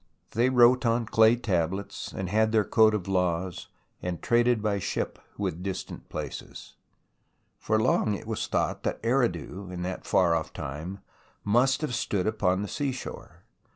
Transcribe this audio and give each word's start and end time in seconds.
They 0.31 0.49
wrote 0.49 0.83
on 0.83 1.05
clay 1.05 1.35
tablets, 1.35 2.11
and 2.11 2.27
had 2.27 2.51
their 2.51 2.63
code 2.63 2.95
of 2.95 3.07
laws, 3.07 3.67
and 4.01 4.19
traded 4.19 4.59
by 4.63 4.79
ship 4.79 5.19
with 5.37 5.61
distant 5.61 6.09
places. 6.09 6.73
For 7.59 7.79
long 7.79 8.15
it 8.15 8.25
was 8.25 8.47
thought 8.47 8.81
that 8.81 8.99
Eridu 9.03 9.69
in 9.69 9.83
that 9.83 10.07
far 10.07 10.33
off 10.33 10.53
time 10.53 11.01
must 11.43 11.81
have 11.81 11.93
stood 11.93 12.25
upon 12.25 12.63
the 12.63 12.67
seashore. 12.67 13.43